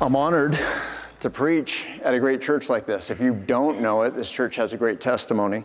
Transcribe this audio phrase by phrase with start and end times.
[0.00, 0.56] I'm honored
[1.18, 3.10] to preach at a great church like this.
[3.10, 5.64] If you don't know it, this church has a great testimony.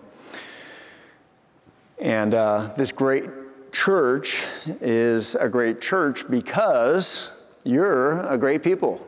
[2.02, 3.30] And uh, this great
[3.72, 4.44] church
[4.82, 9.08] is a great church because you're a great people.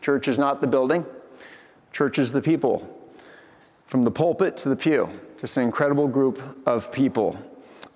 [0.00, 1.04] Church is not the building,
[1.90, 2.88] church is the people.
[3.88, 7.36] From the pulpit to the pew, just an incredible group of people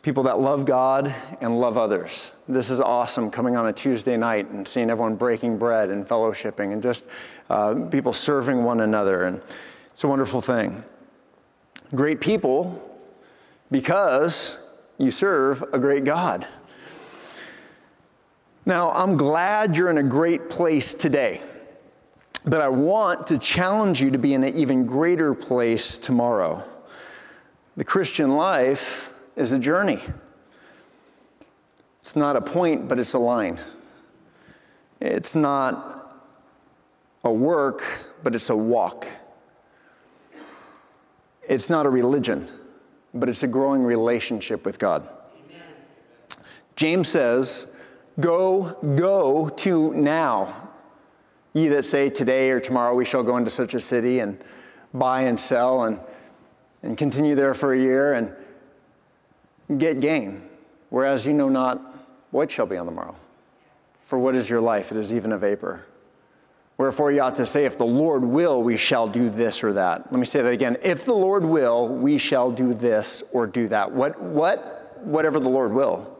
[0.06, 2.30] people that love God and love others.
[2.46, 6.72] This is awesome coming on a Tuesday night and seeing everyone breaking bread and fellowshipping
[6.72, 7.08] and just
[7.50, 9.24] uh, people serving one another.
[9.24, 9.42] And
[9.90, 10.84] it's a wonderful thing.
[11.92, 12.80] Great people
[13.72, 14.64] because
[14.96, 16.46] you serve a great God.
[18.64, 21.40] Now, I'm glad you're in a great place today,
[22.44, 26.62] but I want to challenge you to be in an even greater place tomorrow.
[27.76, 30.00] The Christian life is a journey.
[32.00, 33.60] It's not a point, but it's a line.
[35.00, 36.24] It's not
[37.22, 37.84] a work,
[38.22, 39.06] but it's a walk.
[41.48, 42.48] It's not a religion,
[43.12, 45.02] but it's a growing relationship with God.
[45.02, 45.66] Amen.
[46.74, 47.72] James says,
[48.18, 50.70] Go, go to now.
[51.52, 54.42] Ye that say, Today or tomorrow we shall go into such a city and
[54.94, 56.00] buy and sell and,
[56.82, 58.32] and continue there for a year and
[59.78, 60.42] get gain,
[60.90, 61.80] whereas you know not
[62.30, 63.16] what shall be on the morrow.
[64.04, 64.92] For what is your life?
[64.92, 65.84] It is even a vapor.
[66.78, 70.12] Wherefore, you ought to say, If the Lord will, we shall do this or that.
[70.12, 70.76] Let me say that again.
[70.82, 73.90] If the Lord will, we shall do this or do that.
[73.90, 76.12] What, what, whatever the Lord will.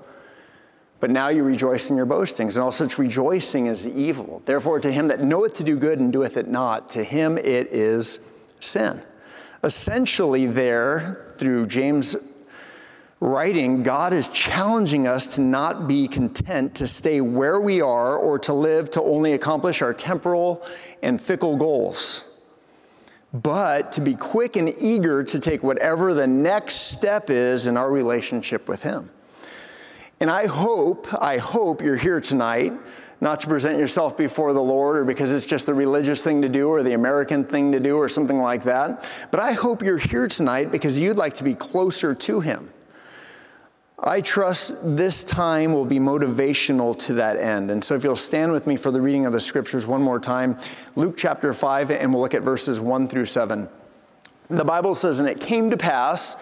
[0.98, 4.40] But now you rejoice in your boastings, and all such rejoicing is evil.
[4.46, 7.68] Therefore, to him that knoweth to do good and doeth it not, to him it
[7.70, 9.02] is sin.
[9.62, 12.16] Essentially, there, through James'
[13.20, 18.38] writing, God is challenging us to not be content to stay where we are or
[18.40, 20.64] to live to only accomplish our temporal
[21.02, 22.38] and fickle goals,
[23.32, 27.90] but to be quick and eager to take whatever the next step is in our
[27.90, 29.10] relationship with Him.
[30.20, 32.72] And I hope, I hope you're here tonight
[33.20, 36.50] not to present yourself before the Lord or because it's just the religious thing to
[36.50, 39.08] do or the American thing to do or something like that.
[39.30, 42.70] But I hope you're here tonight because you'd like to be closer to Him.
[43.98, 47.70] I trust this time will be motivational to that end.
[47.70, 50.20] And so, if you'll stand with me for the reading of the scriptures one more
[50.20, 50.58] time,
[50.96, 53.68] Luke chapter 5, and we'll look at verses 1 through 7.
[54.50, 56.36] The Bible says, And it came to pass,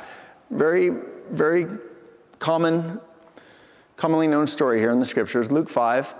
[0.50, 0.90] very,
[1.30, 1.66] very
[2.40, 3.00] common,
[3.96, 6.12] commonly known story here in the scriptures, Luke 5,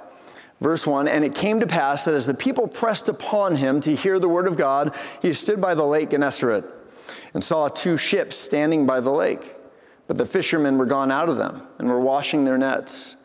[0.60, 3.94] verse 1 And it came to pass that as the people pressed upon him to
[3.94, 6.64] hear the word of God, he stood by the lake Gennesaret
[7.34, 9.56] and saw two ships standing by the lake.
[10.06, 13.16] But the fishermen were gone out of them and were washing their nets.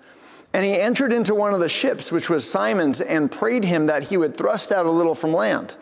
[0.53, 4.05] And he entered into one of the ships, which was Simon's, and prayed him that
[4.05, 5.75] he would thrust out a little from land.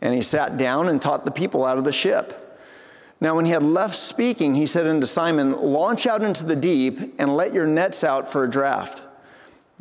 [0.00, 2.44] And he sat down and taught the people out of the ship.
[3.20, 7.16] Now, when he had left speaking, he said unto Simon, Launch out into the deep
[7.18, 9.02] and let your nets out for a draught.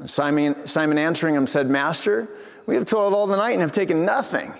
[0.05, 2.27] Simon, Simon answering him said, Master,
[2.65, 4.53] we have toiled all the night and have taken nothing.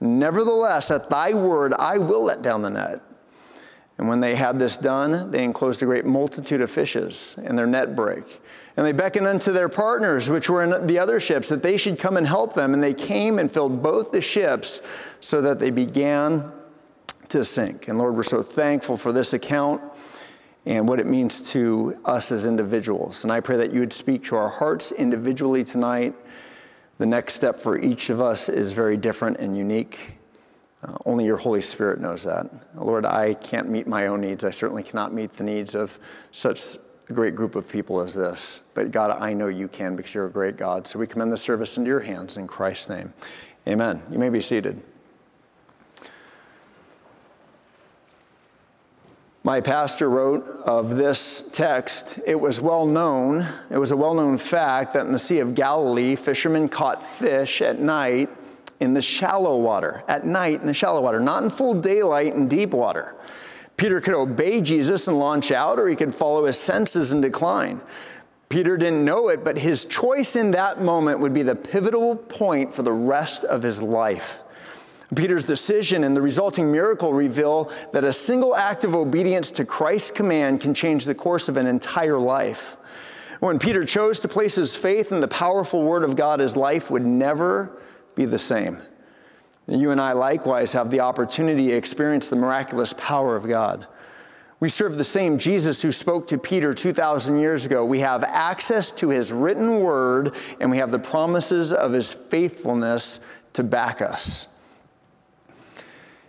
[0.00, 3.00] Nevertheless, at thy word, I will let down the net.
[3.98, 7.66] And when they had this done, they enclosed a great multitude of fishes, and their
[7.66, 8.40] net brake.
[8.76, 11.98] And they beckoned unto their partners, which were in the other ships, that they should
[11.98, 12.72] come and help them.
[12.72, 14.80] And they came and filled both the ships,
[15.20, 16.50] so that they began
[17.28, 17.88] to sink.
[17.88, 19.82] And Lord, we're so thankful for this account
[20.64, 23.24] and what it means to us as individuals.
[23.24, 26.14] And I pray that you would speak to our hearts individually tonight.
[26.98, 30.18] The next step for each of us is very different and unique.
[30.82, 32.46] Uh, only your Holy Spirit knows that.
[32.74, 34.44] Lord, I can't meet my own needs.
[34.44, 35.98] I certainly cannot meet the needs of
[36.32, 36.76] such
[37.08, 38.60] a great group of people as this.
[38.74, 40.86] But God, I know you can because you're a great God.
[40.86, 43.12] So we commend the service into your hands in Christ's name.
[43.68, 44.02] Amen.
[44.10, 44.82] You may be seated.
[49.44, 54.38] My pastor wrote of this text, it was well known, it was a well known
[54.38, 58.30] fact that in the Sea of Galilee, fishermen caught fish at night
[58.82, 62.48] in the shallow water, at night in the shallow water, not in full daylight in
[62.48, 63.14] deep water.
[63.76, 67.80] Peter could obey Jesus and launch out, or he could follow his senses and decline.
[68.48, 72.72] Peter didn't know it, but his choice in that moment would be the pivotal point
[72.72, 74.40] for the rest of his life.
[75.14, 80.10] Peter's decision and the resulting miracle reveal that a single act of obedience to Christ's
[80.10, 82.76] command can change the course of an entire life.
[83.40, 86.90] When Peter chose to place his faith in the powerful Word of God, his life
[86.90, 87.70] would never
[88.14, 88.78] be the same.
[89.68, 93.86] You and I likewise have the opportunity to experience the miraculous power of God.
[94.60, 97.84] We serve the same Jesus who spoke to Peter 2,000 years ago.
[97.84, 103.26] We have access to his written word, and we have the promises of his faithfulness
[103.54, 104.60] to back us.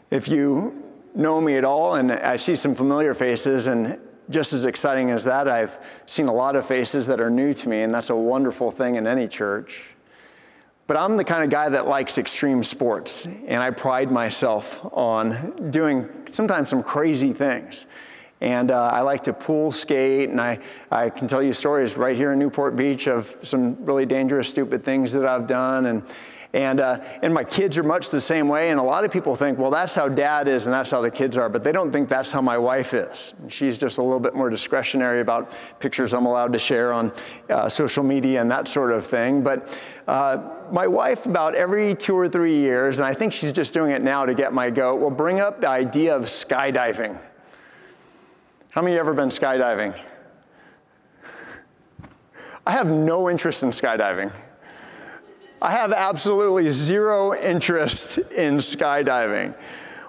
[0.10, 0.84] If you
[1.14, 5.24] know me at all, and I see some familiar faces, and just as exciting as
[5.26, 8.16] that, I've seen a lot of faces that are new to me, and that's a
[8.16, 9.94] wonderful thing in any church.
[10.94, 15.72] But I'm the kind of guy that likes extreme sports, and I pride myself on
[15.72, 17.88] doing sometimes some crazy things.
[18.42, 20.60] And uh, I like to pool skate, and I,
[20.92, 24.84] I can tell you stories right here in Newport Beach of some really dangerous, stupid
[24.84, 25.88] things that I've done.
[25.88, 26.04] And,
[26.54, 28.70] and, uh, and my kids are much the same way.
[28.70, 31.10] And a lot of people think, well, that's how dad is and that's how the
[31.10, 31.50] kids are.
[31.50, 33.34] But they don't think that's how my wife is.
[33.50, 37.12] She's just a little bit more discretionary about pictures I'm allowed to share on
[37.50, 39.42] uh, social media and that sort of thing.
[39.42, 39.68] But
[40.08, 43.92] uh, my wife, about every two or three years, and I think she's just doing
[43.92, 47.18] it now to get my goat, will bring up the idea of skydiving.
[48.70, 50.00] How many of you ever been skydiving?
[52.68, 54.32] I have no interest in skydiving.
[55.64, 59.56] I have absolutely zero interest in skydiving.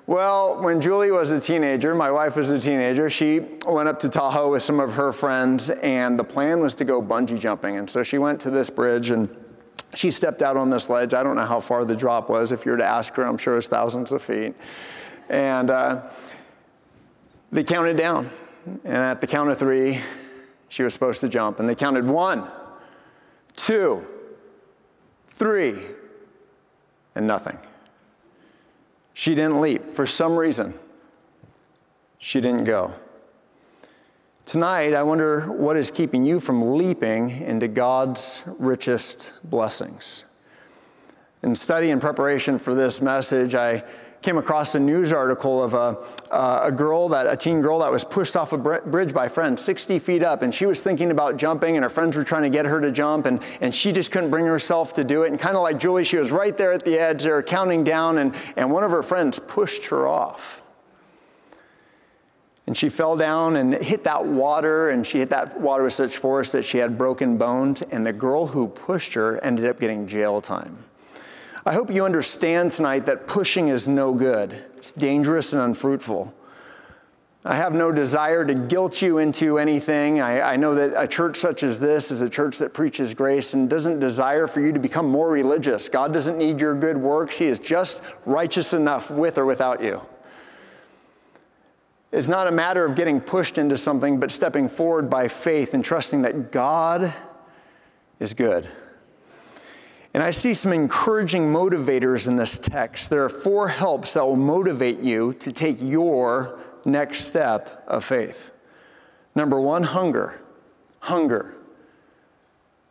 [0.04, 4.08] Well, when Julie was a teenager, my wife was a teenager, she went up to
[4.08, 7.76] Tahoe with some of her friends, and the plan was to go bungee jumping.
[7.76, 9.28] And so she went to this bridge and
[9.94, 11.14] she stepped out on this ledge.
[11.14, 12.50] I don't know how far the drop was.
[12.50, 14.56] If you were to ask her, I'm sure it's thousands of feet.
[15.28, 16.10] And uh,
[17.52, 18.28] they counted down.
[18.66, 20.00] And at the count of three,
[20.68, 21.60] she was supposed to jump.
[21.60, 22.42] And they counted one,
[23.54, 24.04] two,
[25.34, 25.82] three,
[27.14, 27.58] and nothing.
[29.12, 29.92] She didn't leap.
[29.92, 30.74] For some reason,
[32.18, 32.92] she didn't go.
[34.46, 40.24] Tonight, I wonder what is keeping you from leaping into God's richest blessings.
[41.42, 43.82] In study and preparation for this message, I
[44.24, 45.98] came across a news article of a,
[46.30, 49.62] uh, a girl that a teen girl that was pushed off a bridge by friends
[49.62, 52.48] 60 feet up and she was thinking about jumping and her friends were trying to
[52.48, 55.38] get her to jump and, and she just couldn't bring herself to do it and
[55.38, 58.34] kind of like julie she was right there at the edge there counting down and,
[58.56, 60.62] and one of her friends pushed her off
[62.66, 66.16] and she fell down and hit that water, and she hit that water with such
[66.16, 67.82] force that she had broken bones.
[67.82, 70.78] And the girl who pushed her ended up getting jail time.
[71.66, 76.34] I hope you understand tonight that pushing is no good, it's dangerous and unfruitful.
[77.46, 80.18] I have no desire to guilt you into anything.
[80.18, 83.52] I, I, know that a church such as this is a church that preaches grace
[83.52, 85.90] and doesn't desire for you to become more religious.
[85.90, 90.00] God doesn't need your good works, He is just righteous enough with or without you.
[92.12, 95.84] It's not a matter of getting pushed into something, but stepping forward by faith and
[95.84, 97.12] trusting that God
[98.20, 98.68] is good.
[100.14, 103.10] And I see some encouraging motivators in this text.
[103.10, 108.52] There are four helps that will motivate you to take your next step of faith.
[109.34, 110.40] Number one, hunger.
[111.00, 111.56] Hunger.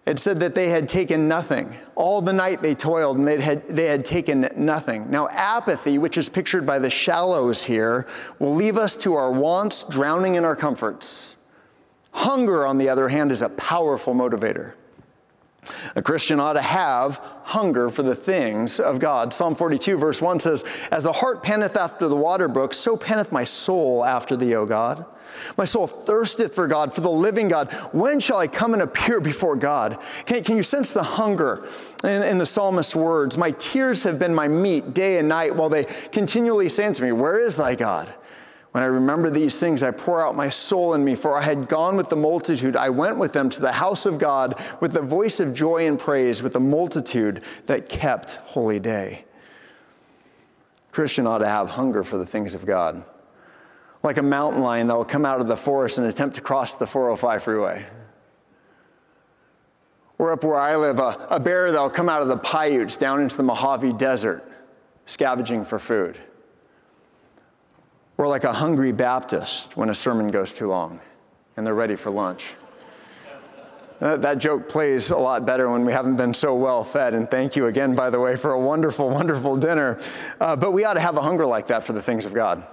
[0.05, 1.73] It said that they had taken nothing.
[1.95, 5.09] All the night they toiled and they had, they had taken nothing.
[5.09, 8.05] Now, apathy, which is pictured by the shallows here,
[8.37, 11.37] will leave us to our wants, drowning in our comforts.
[12.11, 14.73] Hunger, on the other hand, is a powerful motivator.
[15.95, 19.33] A Christian ought to have hunger for the things of God.
[19.33, 23.31] Psalm 42, verse 1 says, As the hart panteth after the water brook, so panteth
[23.31, 25.05] my soul after thee, O God.
[25.57, 27.71] My soul thirsteth for God, for the living God.
[27.91, 29.99] When shall I come and appear before God?
[30.25, 31.67] Can, can you sense the hunger
[32.03, 33.37] in, in the psalmist's words?
[33.37, 37.11] My tears have been my meat day and night, while they continually say unto me,
[37.11, 38.13] Where is thy God?
[38.73, 41.69] When I remember these things, I pour out my soul in me, for I had
[41.69, 42.75] gone with the multitude.
[42.75, 45.99] I went with them to the house of God with the voice of joy and
[45.99, 49.25] praise, with the multitude that kept holy day.
[50.91, 53.03] Christian ought to have hunger for the things of God,
[54.01, 56.73] like a mountain lion that will come out of the forest and attempt to cross
[56.73, 57.85] the 405 freeway.
[60.17, 62.97] Or up where I live, a, a bear that will come out of the Paiutes
[62.97, 64.43] down into the Mojave Desert,
[65.05, 66.17] scavenging for food.
[68.17, 70.99] We're like a hungry Baptist when a sermon goes too long
[71.57, 72.55] and they're ready for lunch.
[73.99, 77.13] That joke plays a lot better when we haven't been so well fed.
[77.13, 79.99] And thank you again, by the way, for a wonderful, wonderful dinner.
[80.41, 82.65] Uh, but we ought to have a hunger like that for the things of God.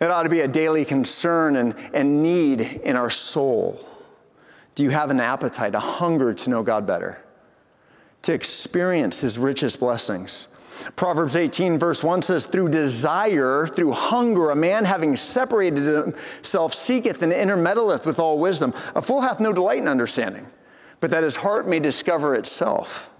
[0.00, 3.78] It ought to be a daily concern and, and need in our soul
[4.74, 7.22] Do you have an appetite, a hunger to know God better,
[8.22, 10.48] to experience His richest blessings?
[10.96, 17.22] Proverbs 18, verse 1 says, Through desire, through hunger, a man having separated himself seeketh
[17.22, 18.74] and intermeddleth with all wisdom.
[18.94, 20.46] A fool hath no delight in understanding,
[21.00, 23.10] but that his heart may discover itself.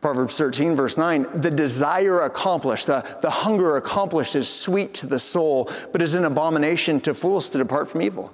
[0.00, 5.18] Proverbs 13, verse 9, the desire accomplished, the, the hunger accomplished is sweet to the
[5.18, 8.32] soul, but is an abomination to fools to depart from evil.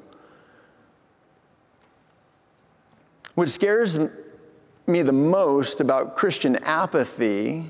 [3.34, 3.98] What scares
[4.88, 7.66] me the most about Christian apathy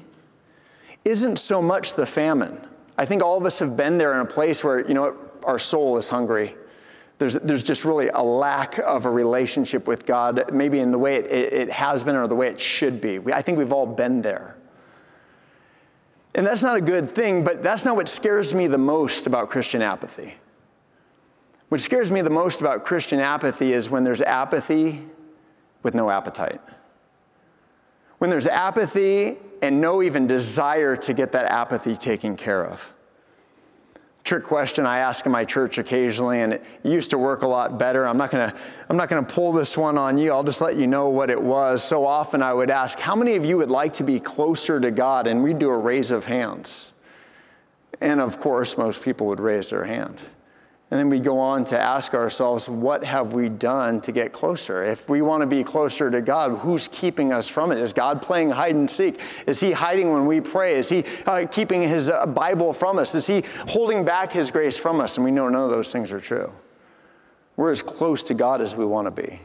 [1.04, 2.60] isn't so much the famine.
[2.98, 5.58] I think all of us have been there in a place where, you know, our
[5.58, 6.56] soul is hungry.
[7.18, 11.16] There's, there's just really a lack of a relationship with God, maybe in the way
[11.16, 13.18] it, it has been or the way it should be.
[13.18, 14.56] We, I think we've all been there.
[16.34, 19.48] And that's not a good thing, but that's not what scares me the most about
[19.48, 20.34] Christian apathy.
[21.68, 25.00] What scares me the most about Christian apathy is when there's apathy
[25.82, 26.60] with no appetite.
[28.18, 32.92] When there's apathy and no even desire to get that apathy taken care of
[34.26, 37.78] trick question I ask in my church occasionally, and it used to work a lot
[37.78, 38.06] better.
[38.06, 38.52] I'm not gonna,
[38.88, 40.32] I'm not gonna pull this one on you.
[40.32, 41.82] I'll just let you know what it was.
[41.82, 44.90] So often I would ask, how many of you would like to be closer to
[44.90, 45.28] God?
[45.28, 46.92] And we'd do a raise of hands.
[48.00, 50.18] And of course, most people would raise their hand.
[50.88, 54.84] And then we go on to ask ourselves, what have we done to get closer?
[54.84, 57.78] If we want to be closer to God, who's keeping us from it?
[57.78, 59.20] Is God playing hide and seek?
[59.48, 60.74] Is He hiding when we pray?
[60.74, 63.16] Is He uh, keeping His uh, Bible from us?
[63.16, 65.16] Is He holding back His grace from us?
[65.16, 66.52] And we know none of those things are true.
[67.56, 69.40] We're as close to God as we want to be.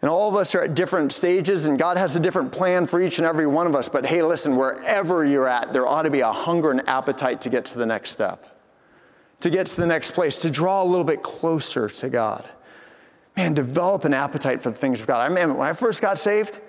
[0.00, 3.02] And all of us are at different stages, and God has a different plan for
[3.02, 3.86] each and every one of us.
[3.86, 7.50] But hey, listen, wherever you're at, there ought to be a hunger and appetite to
[7.50, 8.49] get to the next step
[9.40, 12.48] to get to the next place, to draw a little bit closer to God.
[13.36, 15.30] Man, develop an appetite for the things of God.
[15.30, 16.60] I mean, when I first got saved,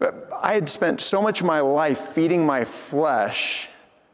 [0.00, 3.68] I had spent so much of my life feeding my flesh.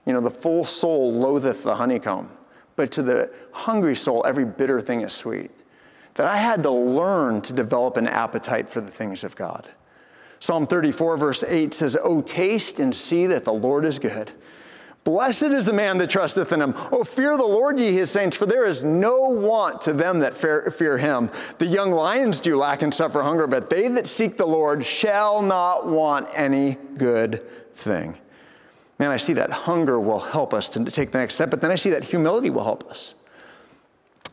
[0.06, 2.30] You know, the full soul loatheth the honeycomb,
[2.76, 5.50] but to the hungry soul, every bitter thing is sweet.
[6.14, 9.68] That I had to learn to develop an appetite for the things of God.
[10.40, 14.30] Psalm 34, verse 8 says, Oh, taste and see that the Lord is good.
[15.08, 16.74] Blessed is the man that trusteth in him.
[16.92, 20.34] Oh, fear the Lord, ye his saints, for there is no want to them that
[20.34, 21.30] fear him.
[21.56, 25.40] The young lions do lack and suffer hunger, but they that seek the Lord shall
[25.40, 27.42] not want any good
[27.74, 28.18] thing.
[28.98, 31.70] Man, I see that hunger will help us to take the next step, but then
[31.70, 33.14] I see that humility will help us.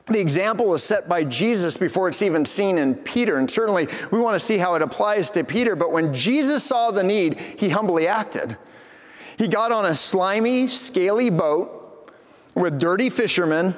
[0.08, 3.38] The example is set by Jesus before it's even seen in Peter.
[3.38, 5.78] And certainly we want to see how it applies to Peter.
[5.78, 8.58] But when Jesus saw the need, he humbly acted.
[9.38, 12.12] He got on a slimy, scaly boat
[12.56, 13.76] with dirty fishermen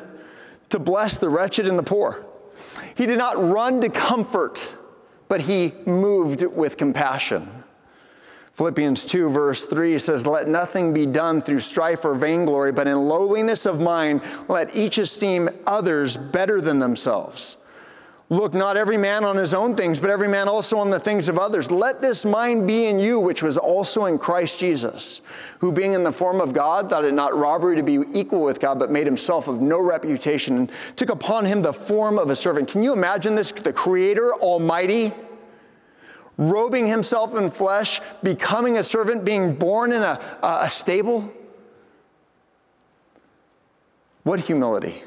[0.70, 2.26] to bless the wretched and the poor.
[2.96, 4.72] He did not run to comfort,
[5.28, 7.64] but he moved with compassion.
[8.54, 13.08] Philippians 2, verse 3 says, Let nothing be done through strife or vainglory, but in
[13.08, 17.57] lowliness of mind, let each esteem others better than themselves.
[18.30, 21.30] Look not every man on his own things, but every man also on the things
[21.30, 21.72] of others.
[21.72, 25.22] Let this mind be in you, which was also in Christ Jesus,
[25.60, 28.60] who being in the form of God, thought it not robbery to be equal with
[28.60, 32.36] God, but made himself of no reputation, and took upon him the form of a
[32.36, 32.68] servant.
[32.68, 33.54] Can you imagine this?
[33.54, 35.14] The Creator Almighty,
[36.38, 41.34] robing himself in flesh, becoming a servant, being born in a, a stable?
[44.24, 45.06] What humility!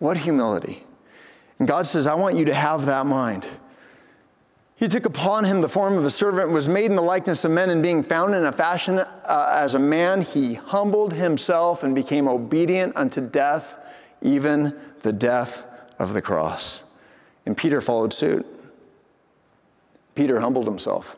[0.00, 0.84] What humility!
[1.62, 3.46] And God says, I want you to have that mind.
[4.74, 7.52] He took upon him the form of a servant, was made in the likeness of
[7.52, 11.94] men, and being found in a fashion uh, as a man, he humbled himself and
[11.94, 13.78] became obedient unto death,
[14.22, 15.64] even the death
[16.00, 16.82] of the cross.
[17.46, 18.44] And Peter followed suit.
[20.16, 21.16] Peter humbled himself.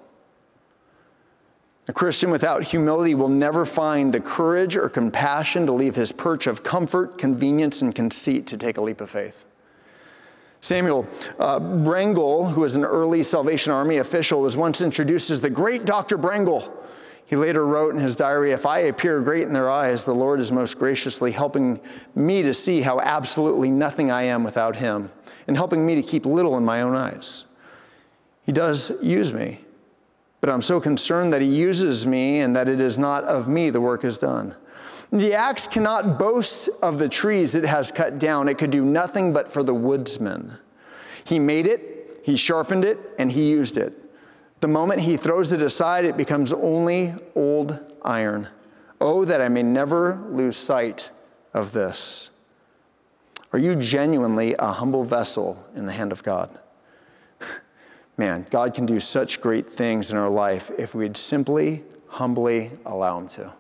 [1.89, 6.47] A Christian without humility will never find the courage or compassion to leave his perch
[6.47, 9.47] of comfort, convenience, and conceit to take a leap of faith.
[10.65, 11.07] Samuel
[11.39, 15.85] uh, Brengle, who was an early Salvation Army official, was once introduced as the great
[15.85, 16.17] Dr.
[16.17, 16.73] Brengle.
[17.27, 20.41] He later wrote in his diary If I appear great in their eyes, the Lord
[20.41, 21.81] is most graciously helping
[22.15, 25.13] me to see how absolutely nothing I am without Him,
[25.47, 27.45] and helping me to keep little in my own eyes.
[28.47, 29.61] He does use me,
[30.41, 33.69] but I'm so concerned that He uses me and that it is not of me
[33.69, 34.55] the work is done.
[35.15, 38.49] The axe cannot boast of the trees it has cut down.
[38.49, 40.55] It could do nothing but for the woodsman.
[41.23, 43.97] He made it, he sharpened it, and he used it.
[44.61, 48.49] The moment he throws it aside, it becomes only old iron.
[49.01, 51.11] Oh, that I may never lose sight
[51.53, 52.31] of this.
[53.53, 56.59] Are you genuinely a humble vessel in the hand of God?
[58.17, 63.19] Man, God can do such great things in our life if we'd simply, humbly allow
[63.19, 63.53] Him to.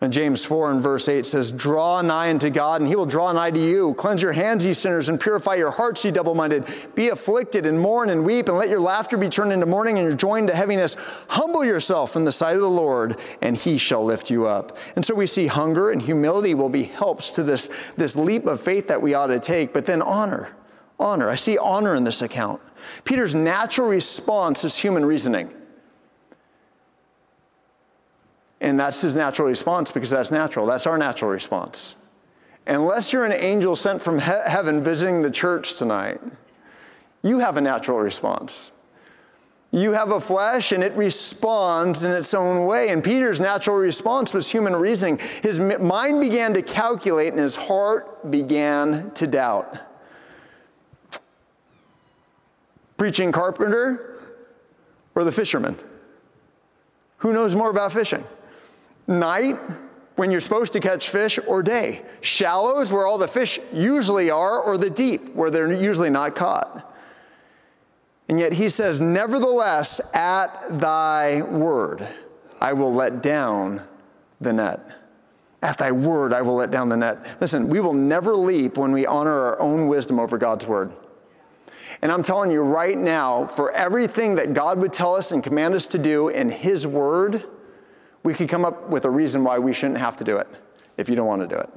[0.00, 3.32] And James 4 and verse 8 says, Draw nigh unto God, and he will draw
[3.32, 3.94] nigh to you.
[3.94, 6.66] Cleanse your hands, ye sinners, and purify your hearts, ye double minded.
[6.94, 10.06] Be afflicted, and mourn, and weep, and let your laughter be turned into mourning, and
[10.06, 10.96] your joy into heaviness.
[11.26, 14.78] Humble yourself in the sight of the Lord, and he shall lift you up.
[14.94, 18.60] And so we see hunger and humility will be helps to this, this leap of
[18.60, 20.54] faith that we ought to take, but then honor.
[21.00, 21.28] Honor.
[21.28, 22.60] I see honor in this account.
[23.02, 25.52] Peter's natural response is human reasoning.
[28.60, 30.66] And that's his natural response because that's natural.
[30.66, 31.94] That's our natural response.
[32.66, 36.20] Unless you're an angel sent from he- heaven visiting the church tonight,
[37.22, 38.72] you have a natural response.
[39.70, 42.88] You have a flesh and it responds in its own way.
[42.88, 45.18] And Peter's natural response was human reasoning.
[45.42, 49.78] His mind began to calculate and his heart began to doubt.
[52.96, 54.20] Preaching carpenter
[55.14, 55.76] or the fisherman?
[57.18, 58.24] Who knows more about fishing?
[59.08, 59.56] Night
[60.16, 62.02] when you're supposed to catch fish or day.
[62.20, 66.84] Shallows where all the fish usually are, or the deep where they're usually not caught.
[68.28, 72.06] And yet he says, Nevertheless, at thy word,
[72.60, 73.82] I will let down
[74.40, 74.80] the net.
[75.62, 77.24] At thy word, I will let down the net.
[77.40, 80.92] Listen, we will never leap when we honor our own wisdom over God's word.
[82.00, 85.74] And I'm telling you right now, for everything that God would tell us and command
[85.74, 87.44] us to do in his word,
[88.28, 90.46] we could come up with a reason why we shouldn't have to do it
[90.98, 91.70] if you don't want to do it.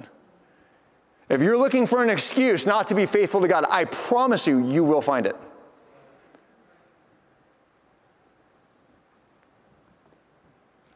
[1.29, 4.59] If you're looking for an excuse not to be faithful to God, I promise you,
[4.67, 5.37] you will find it.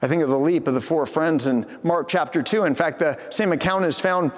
[0.02, 2.66] I think of the leap of the four friends in Mark chapter 2.
[2.66, 4.34] In fact, the same account is found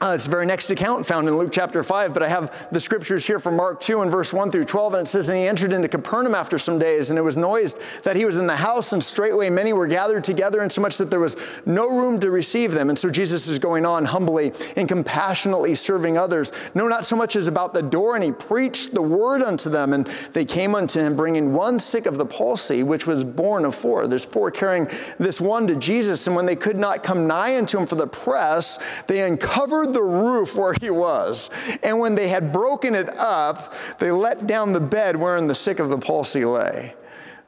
[0.00, 2.80] uh, it's the very next account found in Luke chapter 5, but I have the
[2.80, 5.46] scriptures here from Mark 2 and verse 1 through 12, and it says, And he
[5.46, 8.56] entered into Capernaum after some days, and it was noised that he was in the
[8.56, 11.36] house, and straightway many were gathered together, insomuch that there was
[11.66, 12.88] no room to receive them.
[12.88, 16.52] And so Jesus is going on humbly and compassionately serving others.
[16.74, 19.92] No, not so much as about the door, and he preached the word unto them,
[19.92, 23.76] and they came unto him, bringing one sick of the palsy, which was borne of
[23.76, 24.08] four.
[24.08, 24.88] There's four carrying
[25.18, 28.08] this one to Jesus, and when they could not come nigh unto him for the
[28.08, 31.50] press, they uncovered the roof where he was.
[31.82, 35.78] And when they had broken it up, they let down the bed wherein the sick
[35.78, 36.94] of the palsy lay.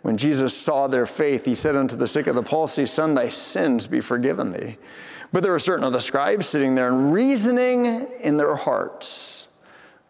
[0.03, 3.31] When Jesus saw their faith, he said unto the sick of the palsy, Son, thy
[3.31, 4.77] sins be forgiven thee.
[5.33, 7.87] But there were certain of the scribes sitting there and reasoning
[8.21, 9.49] in their hearts.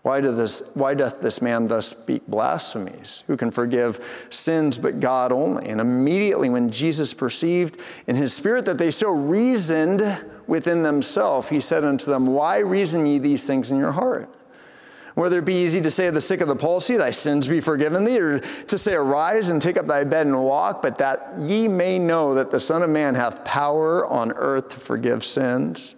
[0.02, 3.24] Why, do this, why doth this man thus speak blasphemies?
[3.26, 5.70] Who can forgive sins but God only?
[5.70, 10.02] And immediately, when Jesus perceived in his spirit that they so reasoned
[10.46, 14.28] within themselves, he said unto them, Why reason ye these things in your heart?
[15.14, 17.61] Whether it be easy to say to the sick of the palsy, Thy sins be
[17.61, 21.35] forgiven thee, or to say, Arise and take up thy bed and walk, but that
[21.38, 25.94] ye may know that the Son of Man hath power on earth to forgive sins.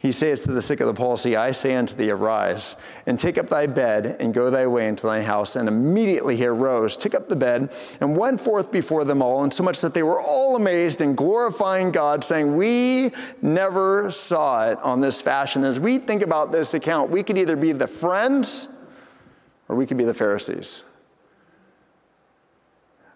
[0.00, 3.36] He saith to the sick of the palsy, I say unto thee, arise, and take
[3.36, 5.56] up thy bed, and go thy way into thine house.
[5.56, 9.80] And immediately he arose, took up the bed, and went forth before them all, insomuch
[9.80, 13.10] that they were all amazed and glorifying God, saying, We
[13.42, 15.64] never saw it on this fashion.
[15.64, 18.68] As we think about this account, we could either be the friends
[19.68, 20.84] or we could be the Pharisees.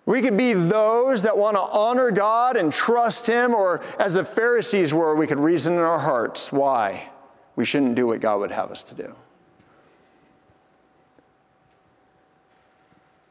[0.04, 4.24] We could be those that want to honor God and trust Him, or as the
[4.24, 7.08] Pharisees were, we could reason in our hearts why
[7.54, 9.14] we shouldn't do what God would have us to do.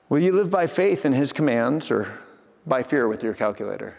[0.07, 2.19] Will you live by faith in His commands or
[2.65, 3.97] by fear with your calculator?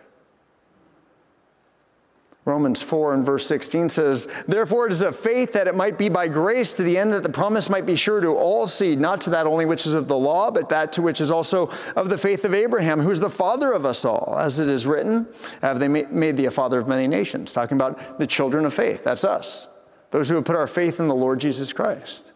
[2.45, 6.09] Romans 4 and verse 16 says, Therefore it is of faith that it might be
[6.09, 9.21] by grace to the end that the promise might be sure to all seed, not
[9.21, 12.09] to that only which is of the law, but that to which is also of
[12.09, 14.37] the faith of Abraham, who is the father of us all.
[14.41, 15.29] As it is written,
[15.61, 17.53] have they made thee a father of many nations?
[17.53, 19.05] Talking about the children of faith.
[19.05, 19.69] That's us,
[20.11, 22.33] those who have put our faith in the Lord Jesus Christ.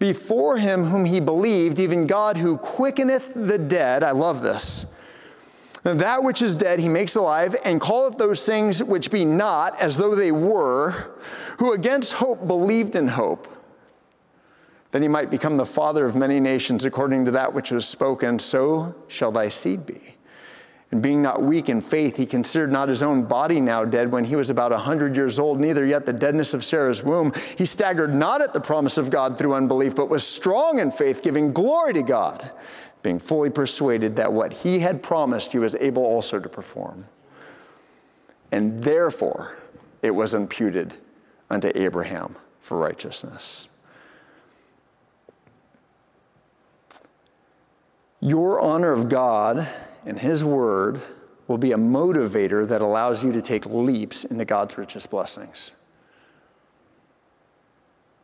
[0.00, 4.95] Before him whom he believed, even God who quickeneth the dead, I love this
[5.94, 9.96] that which is dead he makes alive, and calleth those things which be not as
[9.96, 11.12] though they were,
[11.58, 13.48] who against hope believed in hope,
[14.90, 18.38] that he might become the father of many nations according to that which was spoken,
[18.38, 20.00] so shall thy seed be.
[20.92, 24.24] And being not weak in faith, he considered not his own body now dead when
[24.24, 27.32] he was about a hundred years old, neither yet the deadness of Sarah's womb.
[27.56, 31.22] He staggered not at the promise of God through unbelief, but was strong in faith,
[31.22, 32.50] giving glory to God
[33.06, 37.06] being fully persuaded that what he had promised he was able also to perform.
[38.50, 39.56] And therefore,
[40.02, 40.92] it was imputed
[41.48, 43.68] unto Abraham for righteousness.
[48.18, 49.68] Your honor of God
[50.04, 51.00] and His Word
[51.46, 55.70] will be a motivator that allows you to take leaps into God's richest blessings.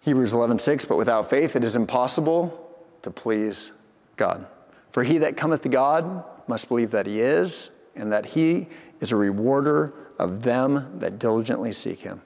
[0.01, 2.69] Hebrews 11:6 but without faith it is impossible
[3.03, 3.71] to please
[4.17, 4.49] God.
[4.93, 8.69] For he that cometh to God must believe that he is and that he
[9.01, 12.21] is a rewarder of them that diligently seek him.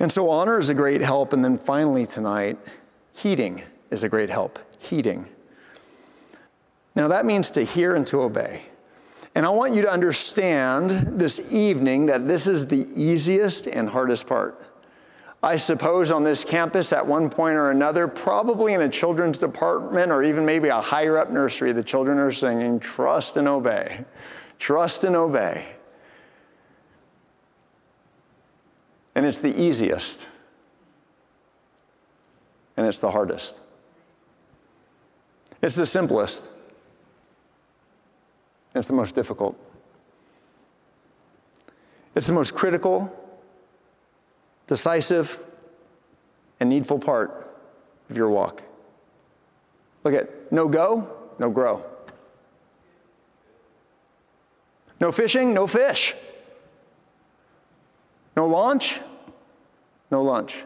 [0.00, 2.58] And so honor is a great help and then finally tonight
[3.14, 4.58] heeding is a great help.
[4.78, 5.26] Heeding.
[6.94, 8.62] Now that means to hear and to obey.
[9.34, 10.90] And I want you to understand
[11.20, 14.60] this evening that this is the easiest and hardest part.
[15.42, 20.10] I suppose on this campus at one point or another, probably in a children's department
[20.10, 24.04] or even maybe a higher up nursery, the children are singing, Trust and Obey.
[24.58, 25.64] Trust and Obey.
[29.14, 30.28] And it's the easiest,
[32.76, 33.62] and it's the hardest.
[35.60, 36.50] It's the simplest,
[38.74, 39.56] it's the most difficult.
[42.14, 43.12] It's the most critical
[44.68, 45.38] decisive,
[46.60, 47.52] and needful part
[48.08, 48.62] of your walk.
[50.04, 51.84] Look at no go, no grow.
[55.00, 56.14] No fishing, no fish.
[58.36, 59.00] No launch,
[60.10, 60.64] no lunch.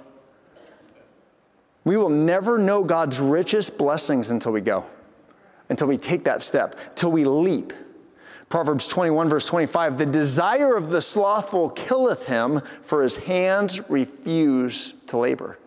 [1.85, 4.85] We will never know God's richest blessings until we go,
[5.69, 7.73] until we take that step, till we leap.
[8.53, 14.93] Proverbs 21, verse 25 The desire of the slothful killeth him, for his hands refuse
[15.07, 15.59] to labor.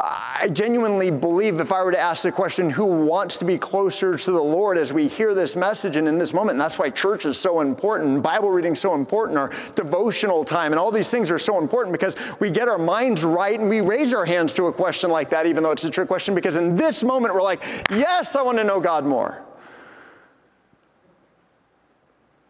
[0.00, 4.16] I genuinely believe if I were to ask the question, who wants to be closer
[4.16, 6.88] to the Lord as we hear this message and in this moment, and that's why
[6.88, 11.32] church is so important, Bible reading so important, our devotional time, and all these things
[11.32, 14.68] are so important because we get our minds right and we raise our hands to
[14.68, 17.42] a question like that, even though it's a trick question, because in this moment we're
[17.42, 19.44] like, yes, I want to know God more.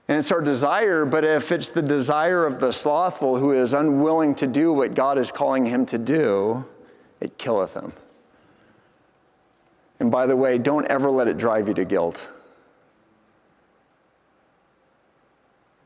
[0.09, 4.35] And it's our desire, but if it's the desire of the slothful who is unwilling
[4.37, 6.65] to do what God is calling him to do,
[7.21, 7.93] it killeth him.
[10.01, 12.33] And by the way, don't ever let it drive you to guilt.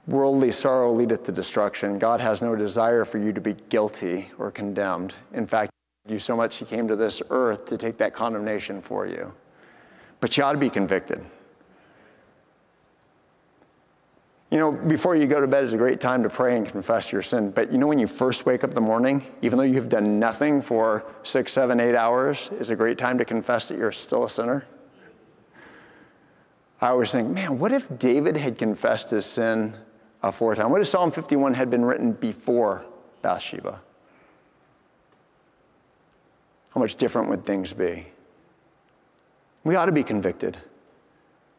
[0.06, 1.98] Worldly sorrow leadeth to destruction.
[1.98, 5.14] God has no desire for you to be guilty or condemned.
[5.34, 5.70] In fact,
[6.08, 9.34] you so much he came to this earth to take that condemnation for you.
[10.20, 11.24] But you ought to be convicted.
[14.50, 17.10] You know, before you go to bed is a great time to pray and confess
[17.10, 17.50] your sin.
[17.50, 20.20] But you know, when you first wake up in the morning, even though you've done
[20.20, 24.24] nothing for six, seven, eight hours, is a great time to confess that you're still
[24.24, 24.64] a sinner?
[26.80, 29.74] I always think, man, what if David had confessed his sin
[30.22, 30.70] aforetime?
[30.70, 32.84] What if Psalm 51 had been written before
[33.22, 33.80] Bathsheba?
[36.70, 38.06] How much different would things be?
[39.64, 40.58] We ought to be convicted.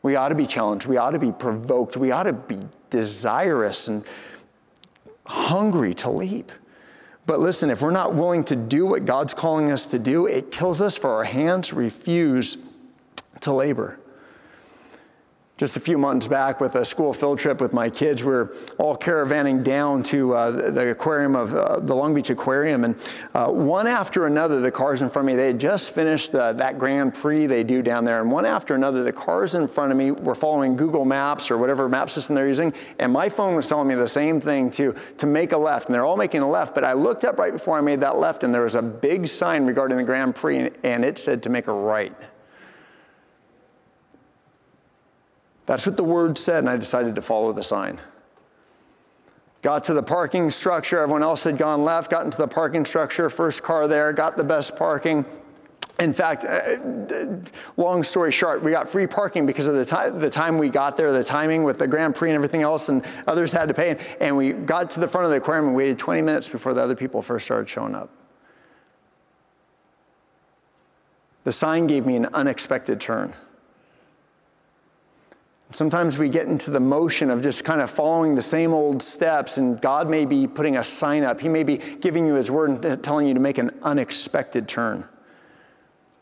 [0.02, 0.86] We ought to be challenged.
[0.86, 1.98] We ought to be provoked.
[1.98, 4.06] We ought to be desirous and
[5.26, 6.52] hungry to leap.
[7.26, 10.50] But listen, if we're not willing to do what God's calling us to do, it
[10.50, 12.58] kills us for our hands refuse
[13.42, 14.00] to labor.
[15.58, 18.54] Just a few months back, with a school field trip with my kids, we are
[18.78, 22.96] all caravanning down to uh, the aquarium of uh, the Long Beach Aquarium, and
[23.34, 26.54] uh, one after another, the cars in front of me, they had just finished uh,
[26.54, 29.92] that Grand Prix they do down there, and one after another, the cars in front
[29.92, 33.56] of me were following Google Maps or whatever map system they're using, and my phone
[33.56, 36.44] was telling me the same thing too, to make a left, and they're all making
[36.44, 38.76] a left, but I looked up right before I made that left, and there was
[38.76, 42.14] a big sign regarding the Grand Prix, and it said to make a right.
[45.68, 48.00] That's what the word said, and I decided to follow the sign.
[49.62, 53.30] Got to the parking structure, everyone else had gone left, got into the parking structure,
[53.30, 55.26] first car there, got the best parking.
[56.00, 57.40] In fact, uh,
[57.76, 61.12] long story short, we got free parking because of the, the time we got there,
[61.12, 63.98] the timing with the Grand Prix and everything else, and others had to pay.
[64.22, 66.82] And we got to the front of the aquarium and waited 20 minutes before the
[66.82, 68.10] other people first started showing up.
[71.44, 73.34] The sign gave me an unexpected turn.
[75.72, 79.58] Sometimes we get into the motion of just kind of following the same old steps,
[79.58, 81.42] and God may be putting a sign up.
[81.42, 85.04] He may be giving you His word and telling you to make an unexpected turn.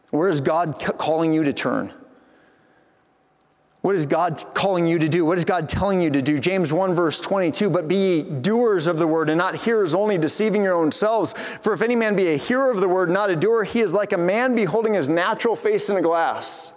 [0.10, 1.93] Where is God calling you to turn?
[3.81, 5.25] What is God calling you to do?
[5.25, 6.39] What is God telling you to do?
[6.39, 10.63] James 1, verse 22 But be doers of the word and not hearers only, deceiving
[10.63, 11.34] your own selves.
[11.62, 13.93] For if any man be a hearer of the word, not a doer, he is
[13.93, 16.74] like a man beholding his natural face in a glass.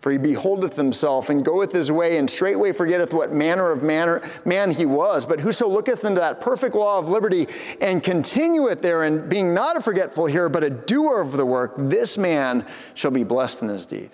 [0.00, 4.22] For he beholdeth himself and goeth his way, and straightway forgetteth what manner of manner,
[4.44, 5.26] man he was.
[5.26, 7.48] But whoso looketh into that perfect law of liberty
[7.80, 12.16] and continueth therein, being not a forgetful hearer, but a doer of the work, this
[12.16, 14.10] man shall be blessed in his deed.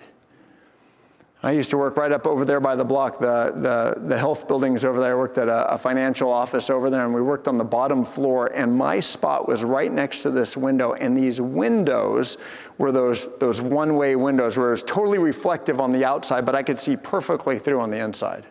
[1.45, 4.47] I used to work right up over there by the block, the, the, the health
[4.47, 5.11] buildings over there.
[5.11, 8.03] I worked at a, a, financial office over there, and we worked on the bottom
[8.03, 8.47] floor.
[8.47, 10.93] And my spot was right next to this window.
[10.93, 12.39] And these windows
[12.79, 16.55] were those, those one way windows where it was totally reflective on the outside, but
[16.55, 18.45] I could see perfectly through on the inside.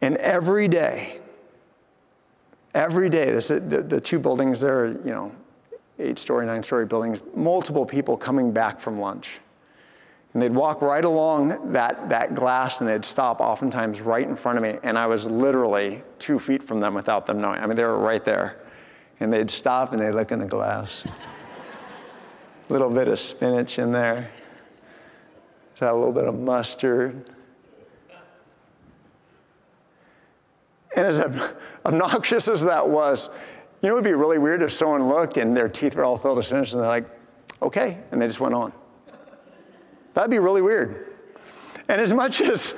[0.00, 1.18] And every day,
[2.74, 5.32] every day, this, the, the two buildings there, you know,
[5.98, 9.40] eight story, nine story buildings, multiple people coming back from lunch
[10.36, 14.58] and they'd walk right along that, that glass and they'd stop oftentimes right in front
[14.58, 14.76] of me.
[14.82, 17.58] And I was literally two feet from them without them knowing.
[17.58, 18.60] I mean, they were right there.
[19.18, 21.04] And they'd stop and they'd look in the glass.
[21.06, 21.10] a
[22.70, 24.30] little bit of spinach in there.
[25.72, 27.30] Just a little bit of mustard.
[30.94, 31.18] And as
[31.86, 33.30] obnoxious as that was,
[33.80, 36.18] you know, it would be really weird if someone looked and their teeth were all
[36.18, 37.08] filled with spinach and they're like,
[37.62, 38.74] okay, and they just went on.
[40.16, 41.12] That'd be really weird.
[41.88, 42.74] And as much as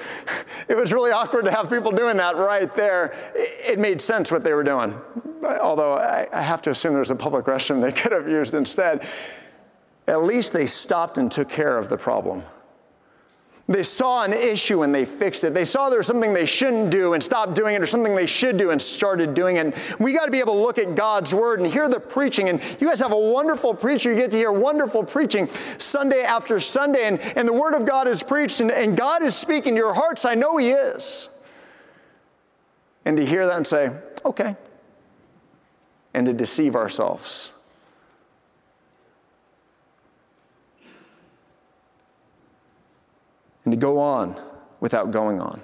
[0.66, 4.42] it was really awkward to have people doing that right there, it made sense what
[4.42, 4.98] they were doing.
[5.44, 9.06] Although I have to assume there's a public restroom they could have used instead.
[10.08, 12.42] At least they stopped and took care of the problem.
[13.70, 15.52] They saw an issue and they fixed it.
[15.52, 18.26] They saw there was something they shouldn't do and stopped doing it, or something they
[18.26, 19.76] should do and started doing it.
[20.00, 22.48] We got to be able to look at God's word and hear the preaching.
[22.48, 24.10] And you guys have a wonderful preacher.
[24.10, 27.06] You get to hear wonderful preaching Sunday after Sunday.
[27.06, 29.92] And, and the word of God is preached, and, and God is speaking to your
[29.92, 30.24] hearts.
[30.24, 31.28] I know He is.
[33.04, 33.90] And to hear that and say,
[34.24, 34.56] okay,
[36.14, 37.52] and to deceive ourselves.
[43.68, 44.34] And to go on
[44.80, 45.60] without going on.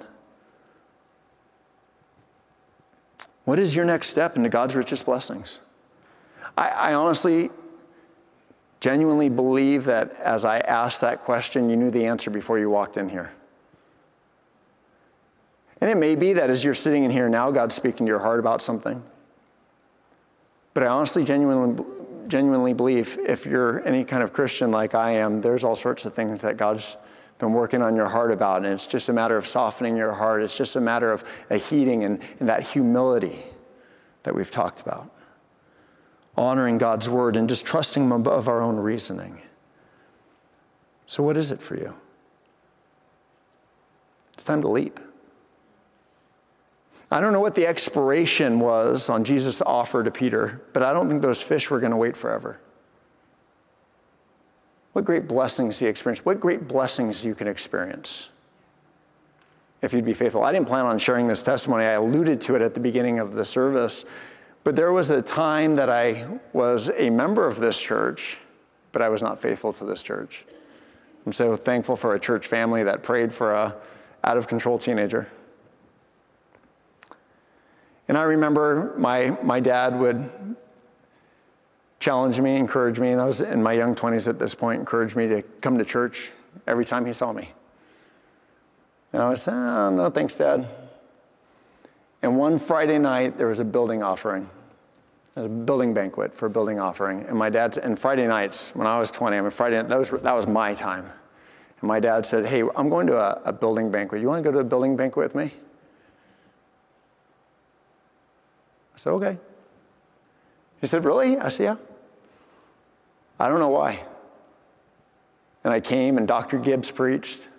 [3.45, 5.59] What is your next step into God's richest blessings?
[6.55, 7.49] I, I honestly,
[8.79, 12.95] genuinely believe that as I asked that question, you knew the answer before you walked
[12.95, 13.33] in here.
[15.81, 18.19] And it may be that as you're sitting in here now, God's speaking to your
[18.19, 19.01] heart about something.
[20.75, 21.83] But I honestly, genuinely,
[22.27, 26.13] genuinely believe if you're any kind of Christian like I am, there's all sorts of
[26.13, 26.97] things that God's
[27.37, 28.57] been working on your heart about.
[28.63, 30.41] And it's just a matter of softening your heart.
[30.41, 33.43] It's just a matter of a heating and, and that humility
[34.23, 35.11] that we've talked about.
[36.37, 39.41] Honoring God's word and just trusting Him above our own reasoning.
[41.05, 41.93] So, what is it for you?
[44.33, 44.99] It's time to leap.
[47.11, 51.07] I don't know what the expiration was on Jesus' offer to Peter, but I don't
[51.07, 52.59] think those fish were going to wait forever.
[54.95, 56.25] What great blessings he experienced.
[56.25, 58.29] What great blessings you can experience
[59.81, 60.41] if you'd be faithful.
[60.41, 61.83] I didn't plan on sharing this testimony.
[61.83, 64.05] I alluded to it at the beginning of the service.
[64.63, 68.37] But there was a time that I was a member of this church,
[68.93, 70.45] but I was not faithful to this church.
[71.25, 73.75] I'm so thankful for a church family that prayed for a
[74.23, 75.27] out of control teenager.
[78.07, 80.55] And I remember my, my dad would
[82.05, 85.15] challenged me, encouraged me, and I was in my young 20s at this point, encouraged
[85.15, 86.31] me to come to church
[86.67, 87.49] every time he saw me.
[89.11, 90.67] And I was, oh, no, thanks, Dad.
[92.21, 94.47] And one Friday night, there was a building offering.
[95.35, 97.23] A building banquet for a building offering.
[97.23, 100.11] And my dad, and Friday nights, when I was 20, I mean, Friday, that was,
[100.11, 101.05] that was my time.
[101.81, 104.21] And my dad said, hey, I'm going to a, a building banquet.
[104.21, 105.53] You want to go to a building banquet with me?
[108.93, 109.37] I said, okay.
[110.81, 111.39] He said, really?
[111.39, 111.94] I said, yeah.
[113.39, 114.01] I don't know why.
[115.63, 116.57] And I came, and Dr.
[116.57, 117.49] Gibbs preached.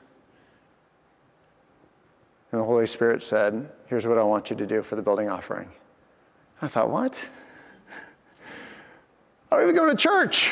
[2.53, 5.29] And the Holy Spirit said, Here's what I want you to do for the building
[5.29, 5.69] offering.
[6.63, 7.29] I thought, What?
[9.51, 10.51] I don't even go to church.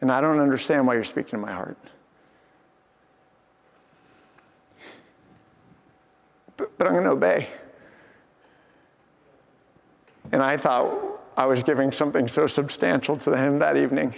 [0.00, 1.78] And I don't understand why you're speaking to my heart.
[6.58, 7.48] But, but I'm going to obey.
[10.32, 10.92] And I thought
[11.36, 14.14] I was giving something so substantial to him that evening.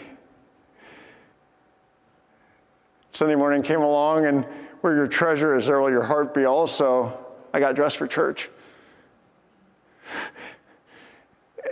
[3.12, 4.44] Sunday morning came along, and
[4.82, 7.18] where your treasure is, there will your heart be also.
[7.54, 8.50] I got dressed for church.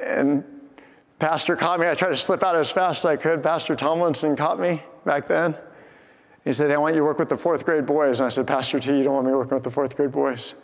[0.04, 0.44] And
[1.18, 1.88] Pastor caught me.
[1.88, 3.42] I tried to slip out as fast as I could.
[3.42, 5.54] Pastor Tomlinson caught me back then.
[6.44, 8.20] He said, I want you to work with the fourth grade boys.
[8.20, 10.54] And I said, Pastor T, you don't want me working with the fourth grade boys.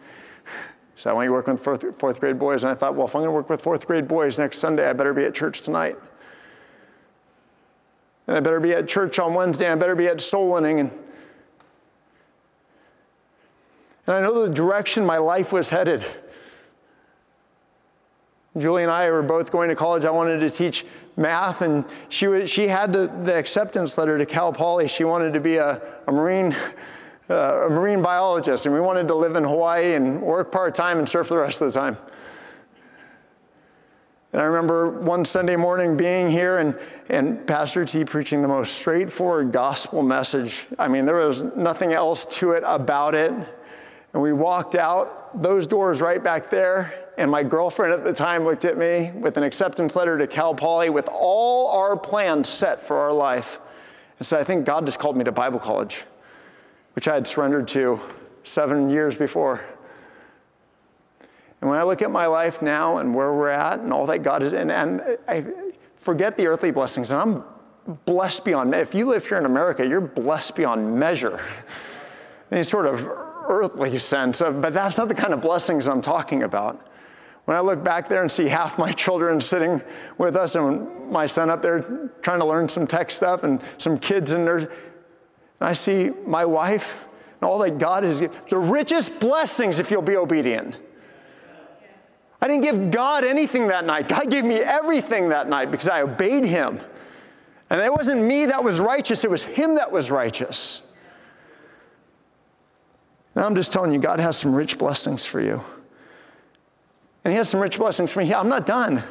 [1.01, 2.63] So I want you working with fourth, fourth grade boys.
[2.63, 4.87] And I thought, well, if I'm going to work with fourth grade boys next Sunday,
[4.87, 5.97] I better be at church tonight.
[8.27, 9.73] And I better be at church on Wednesday.
[9.73, 10.79] I better be at soul winning.
[10.79, 10.91] And,
[14.07, 16.05] and I know the direction my life was headed.
[18.59, 20.05] Julie and I were both going to college.
[20.05, 20.85] I wanted to teach
[21.17, 24.87] math, and she, was, she had the, the acceptance letter to Cal Poly.
[24.87, 26.55] She wanted to be a, a Marine.
[27.31, 30.99] Uh, a marine biologist, and we wanted to live in Hawaii and work part time
[30.99, 31.97] and surf the rest of the time.
[34.33, 36.77] And I remember one Sunday morning being here and,
[37.09, 40.67] and Pastor T preaching the most straightforward gospel message.
[40.77, 43.31] I mean, there was nothing else to it about it.
[43.31, 48.45] And we walked out, those doors right back there, and my girlfriend at the time
[48.45, 52.81] looked at me with an acceptance letter to Cal Poly with all our plans set
[52.81, 53.61] for our life
[54.19, 56.03] and said, I think God just called me to Bible college,
[56.95, 58.01] which I had surrendered to
[58.45, 59.65] seven years before.
[61.61, 64.23] And when I look at my life now and where we're at and all that
[64.23, 65.45] God is, and, and I
[65.97, 67.45] forget the earthly blessings, and I'm
[68.07, 68.83] blessed beyond, measure.
[68.83, 71.41] if you live here in America, you're blessed beyond measure.
[72.51, 76.43] Any sort of earthly sense of, but that's not the kind of blessings I'm talking
[76.43, 76.87] about.
[77.45, 79.83] When I look back there and see half my children sitting
[80.19, 83.99] with us and my son up there trying to learn some tech stuff and some
[83.99, 84.71] kids in there,
[85.61, 87.07] and I see my wife
[87.41, 90.77] and all that God is, the richest blessings if you'll be obedient.
[92.43, 94.09] I didn't give God anything that night.
[94.09, 96.81] God gave me everything that night because I obeyed Him.
[97.69, 100.83] And it wasn't me that was righteous, it was Him that was righteous.
[103.35, 105.61] Now I'm just telling you, God has some rich blessings for you.
[107.25, 108.33] And He has some rich blessings for me.
[108.33, 109.03] I'm not done.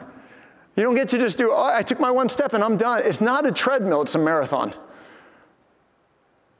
[0.75, 3.03] You don't get to just do, oh, I took my one step and I'm done.
[3.05, 4.73] It's not a treadmill, it's a marathon.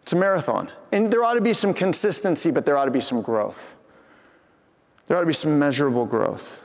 [0.10, 0.72] It's a marathon.
[0.92, 3.76] And there ought to be some consistency, but there ought to be some growth.
[5.06, 6.60] There ought to be some measurable growth.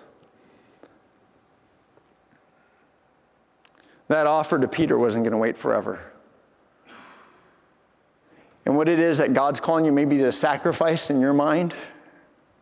[4.09, 6.01] That offer to Peter wasn't going to wait forever.
[8.65, 11.75] And what it is that God's calling you maybe to sacrifice in your mind,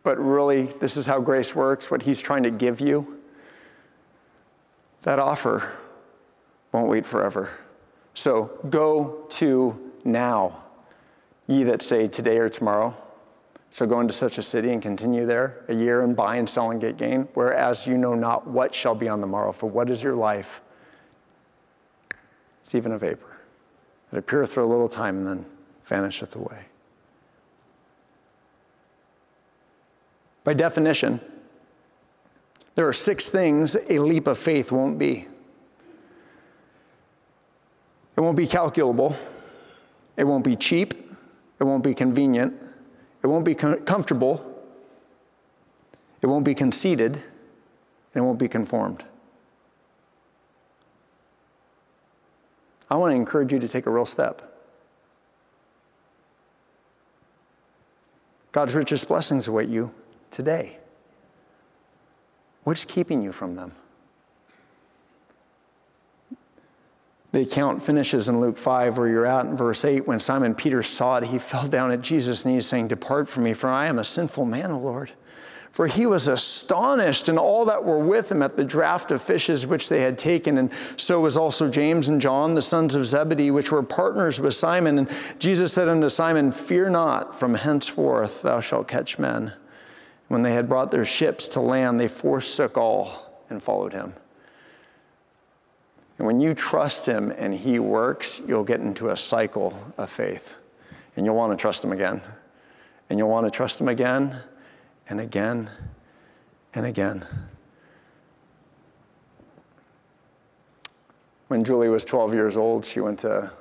[0.03, 3.21] but really, this is how grace works, what He's trying to give you.
[5.03, 5.77] That offer
[6.73, 7.51] won't wait forever.
[8.15, 10.62] So go to now,
[11.47, 12.95] ye that say today or tomorrow.
[13.69, 16.69] So go into such a city and continue there a year and buy and sell
[16.69, 19.51] and get gain, whereas you know not what shall be on the morrow.
[19.51, 20.61] For what is your life?
[22.61, 23.37] It's even a vapor.
[24.11, 25.45] It appeareth for a little time and then
[25.85, 26.65] vanisheth away.
[30.43, 31.19] By definition,
[32.75, 35.27] there are six things a leap of faith won't be.
[38.15, 39.15] It won't be calculable.
[40.15, 41.02] It won't be cheap.
[41.63, 42.61] It won't be convenient.
[43.23, 44.43] It won't be com- comfortable.
[46.21, 47.13] It won't be conceited.
[47.13, 47.23] And
[48.15, 49.05] it won't be conformed.
[52.89, 54.41] I want to encourage you to take a real step.
[58.51, 59.93] God's richest blessings await you
[60.31, 60.79] today.
[62.65, 63.71] What's keeping you from them?
[67.33, 70.07] The account finishes in Luke 5, where you're at in verse 8.
[70.07, 73.53] When Simon Peter saw it, he fell down at Jesus' knees, saying, Depart from me,
[73.53, 75.09] for I am a sinful man, O Lord.
[75.71, 79.65] For he was astonished, and all that were with him at the draught of fishes
[79.65, 80.59] which they had taken.
[80.59, 84.53] And so was also James and John, the sons of Zebedee, which were partners with
[84.53, 84.99] Simon.
[84.99, 89.53] And Jesus said unto Simon, Fear not, from henceforth thou shalt catch men.
[90.27, 94.13] When they had brought their ships to land, they forsook all and followed him.
[96.23, 100.55] And when you trust him and he works, you'll get into a cycle of faith.
[101.17, 102.21] And you'll want to trust him again.
[103.09, 104.37] And you'll want to trust him again
[105.09, 105.69] and again
[106.73, 107.25] and again.
[111.49, 113.51] When Julie was 12 years old, she went to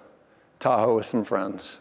[0.61, 1.81] Tahoe with some friends.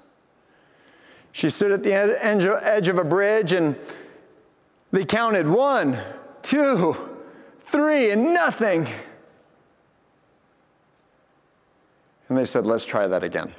[1.31, 3.75] She stood at the edge of a bridge and
[4.89, 5.99] they counted one,
[6.41, 6.97] two,
[7.59, 8.87] three, and nothing.
[12.31, 13.51] And they said, let's try that again.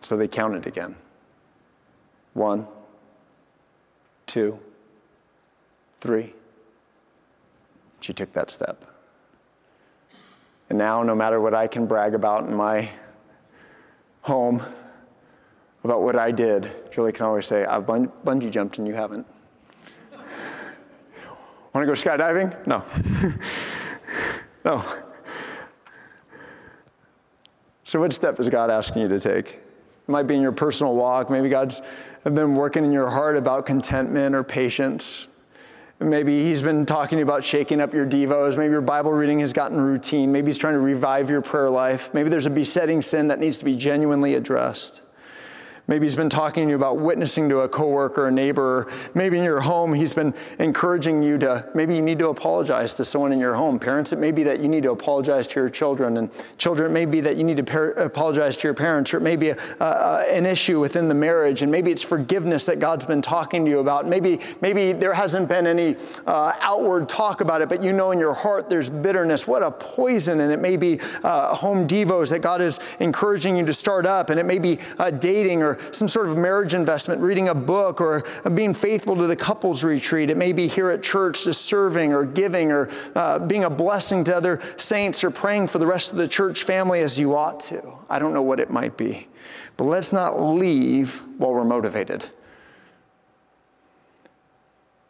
[0.00, 0.96] So they counted again.
[2.32, 2.66] One,
[4.26, 4.58] two,
[6.00, 6.32] three.
[8.00, 8.82] She took that step.
[10.70, 12.88] And now, no matter what I can brag about in my
[14.22, 14.62] home
[15.84, 19.26] about what I did, Julie can always say, I've bungee jumped and you haven't.
[21.74, 22.66] Want to go skydiving?
[22.66, 22.82] No.
[24.64, 24.84] no.
[27.84, 29.48] So, what step is God asking you to take?
[29.48, 31.28] It might be in your personal walk.
[31.28, 31.82] Maybe God's
[32.24, 35.28] been working in your heart about contentment or patience.
[36.00, 38.56] Maybe he's been talking about shaking up your devos.
[38.56, 40.32] Maybe your Bible reading has gotten routine.
[40.32, 42.12] Maybe he's trying to revive your prayer life.
[42.14, 45.02] Maybe there's a besetting sin that needs to be genuinely addressed.
[45.88, 48.90] Maybe he's been talking to you about witnessing to a coworker, a neighbor.
[49.14, 53.04] Maybe in your home, he's been encouraging you to, maybe you need to apologize to
[53.04, 53.80] someone in your home.
[53.80, 56.18] Parents, it may be that you need to apologize to your children.
[56.18, 59.12] And children, it may be that you need to par- apologize to your parents.
[59.12, 59.56] Or it may be a,
[60.30, 61.62] an issue within the marriage.
[61.62, 64.06] And maybe it's forgiveness that God's been talking to you about.
[64.06, 65.96] Maybe, maybe there hasn't been any
[66.28, 69.48] uh, outward talk about it, but you know in your heart there's bitterness.
[69.48, 70.40] What a poison.
[70.40, 74.30] And it may be uh, home devos that God is encouraging you to start up.
[74.30, 78.00] And it may be uh, dating or some sort of marriage investment, reading a book,
[78.00, 80.30] or being faithful to the couples retreat.
[80.30, 84.24] It may be here at church, just serving or giving or uh, being a blessing
[84.24, 87.60] to other saints or praying for the rest of the church family as you ought
[87.60, 87.82] to.
[88.08, 89.28] I don't know what it might be.
[89.76, 92.26] But let's not leave while we're motivated.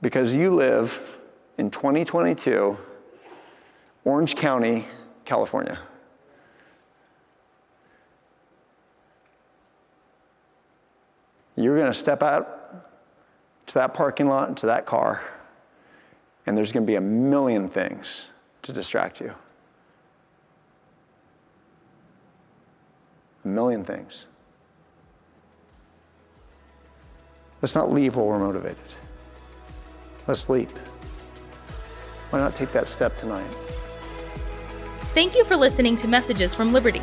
[0.01, 1.19] Because you live
[1.59, 2.77] in 2022,
[4.05, 4.87] Orange County,
[5.25, 5.79] California.
[11.57, 12.89] You're going to step out
[13.69, 15.23] to that parking lot, to that car,
[16.47, 18.27] and there's going to be a million things
[18.63, 19.35] to distract you.
[23.45, 24.27] A million things.
[27.61, 28.79] Let's not leave while we're motivated.
[30.27, 30.71] Let's sleep.
[32.31, 33.47] Why not take that step tonight?
[35.15, 37.03] Thank you for listening to Messages from Liberty.